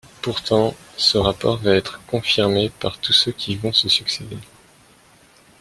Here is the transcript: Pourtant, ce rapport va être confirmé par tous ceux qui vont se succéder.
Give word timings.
Pourtant, 0.23 0.73
ce 0.97 1.19
rapport 1.19 1.57
va 1.57 1.75
être 1.75 2.01
confirmé 2.07 2.71
par 2.71 2.97
tous 2.97 3.13
ceux 3.13 3.31
qui 3.31 3.55
vont 3.55 3.71
se 3.71 3.87
succéder. 3.87 4.39